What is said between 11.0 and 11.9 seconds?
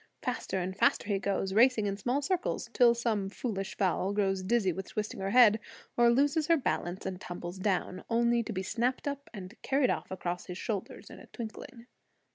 in a twinkling.